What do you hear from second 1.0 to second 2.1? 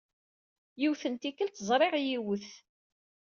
n tikkelt, ẓriɣ